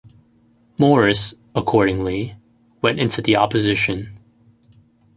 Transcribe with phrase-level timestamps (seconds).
[0.79, 2.35] Morris, accordingly,
[2.81, 4.17] went into the opposition.